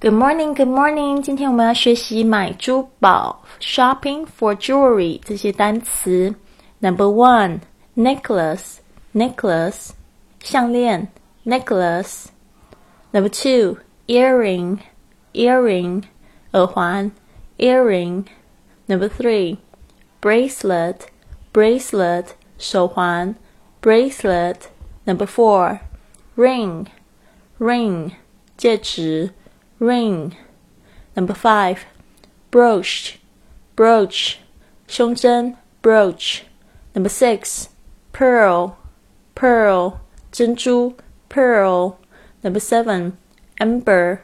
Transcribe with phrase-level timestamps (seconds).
[0.00, 1.22] Good morning, good morning。
[1.22, 6.34] 今天我们要学习买珠宝 （shopping for jewelry） 这些单词。
[6.80, 7.60] Number one,
[7.94, 8.78] necklace,
[9.14, 9.90] necklace，
[10.40, 11.06] 项链
[11.44, 14.78] necklace。Number two, earring,
[15.34, 16.02] earring，
[16.50, 17.12] 耳环
[17.58, 19.58] earring。Number three,
[20.20, 20.96] bracelet,
[21.52, 22.26] bracelet，
[22.58, 23.36] 手环
[23.80, 25.78] bracelet。Number four,
[26.36, 26.86] ring,
[27.60, 28.10] ring，
[28.56, 29.30] 戒指
[29.78, 30.36] ring.
[31.16, 31.84] Number five,
[32.50, 33.18] brooch,
[33.76, 34.38] brooch,
[34.86, 36.42] 胸针 brooch.
[36.94, 37.68] Number six,
[38.12, 38.76] pearl,
[39.34, 40.00] pearl,
[40.30, 40.94] 珍珠
[41.28, 41.96] pearl.
[42.42, 43.16] Number seven,
[43.58, 44.22] amber,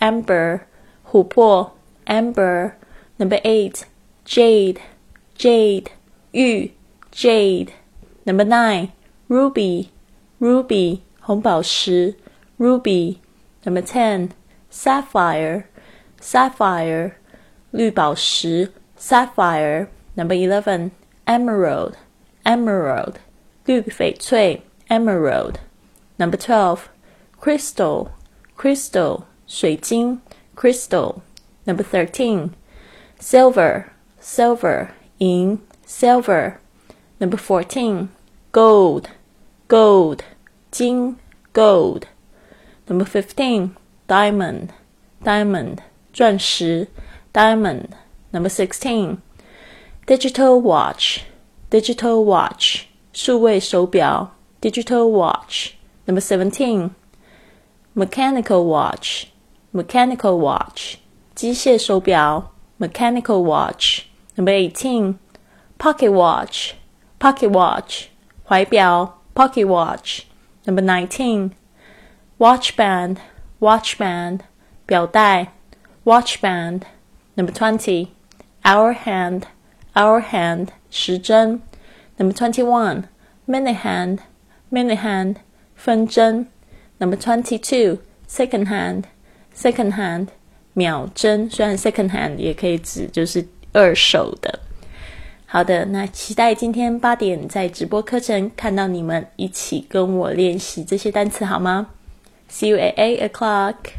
[0.00, 0.66] amber,
[1.10, 1.72] 琥珀
[2.06, 2.76] amber.
[3.18, 3.86] Number eight,
[4.24, 4.80] jade,
[5.36, 5.90] jade,
[6.32, 6.70] 玉
[7.12, 7.72] jade.
[8.24, 8.92] Number nine,
[9.28, 9.90] ruby,
[10.38, 12.16] ruby, 红宝石
[12.58, 13.18] ruby.
[13.64, 14.30] Number ten,
[14.74, 15.64] sapphire,
[16.20, 17.12] sapphire,
[17.72, 19.88] 绿宝石 sapphire.
[20.16, 20.90] Number eleven,
[21.26, 21.94] emerald,
[22.44, 23.14] emerald,
[23.64, 25.60] 绿翡翠 emerald.
[26.18, 26.88] Number twelve,
[27.40, 28.08] crystal,
[28.56, 30.20] crystal, 水晶
[30.54, 31.22] crystal.
[31.66, 32.50] Number thirteen,
[33.18, 33.86] silver,
[34.20, 36.58] silver, 银 silver.
[37.18, 38.08] Number fourteen,
[38.52, 39.08] gold,
[39.68, 40.24] gold,
[40.70, 41.16] 金
[41.52, 42.06] gold.
[42.88, 44.68] Number fifteen, diamond,
[45.22, 45.78] diamond,
[46.12, 46.88] 钻石
[47.32, 47.90] diamond.
[48.32, 49.18] Number sixteen,
[50.06, 51.22] digital watch,
[51.68, 54.30] digital watch, 数位手表
[54.60, 55.72] digital watch.
[56.06, 56.90] Number seventeen,
[57.94, 59.26] mechanical watch,
[59.72, 60.96] mechanical watch,
[61.34, 64.02] 机械手表 mechanical watch.
[64.36, 65.18] Number eighteen,
[65.78, 66.74] pocket watch,
[67.18, 68.06] pocket watch,
[68.48, 70.22] 怀表 pocket watch.
[70.64, 71.50] Number nineteen,
[72.38, 73.16] watch band,
[73.64, 74.40] watch band,
[74.86, 75.52] 表带
[76.04, 76.82] watch band.
[77.34, 78.08] Number twenty,
[78.62, 79.42] hour hand,
[79.94, 81.62] hour hand, 时针
[82.16, 83.04] Number twenty-one,
[83.46, 84.18] minute hand,
[84.70, 85.36] minute hand,
[85.74, 86.48] 分针
[86.98, 87.98] Number twenty-two,
[88.28, 89.04] second hand,
[89.54, 90.28] second hand,
[90.74, 91.48] 秒针。
[91.48, 94.60] 虽然 second hand 也可以指就是二手的。
[95.46, 101.88] 好的，那期待今天八点在直播课程看到你们一起跟我练习这些单词，好吗
[102.47, 103.93] ？See you at eight o'clock.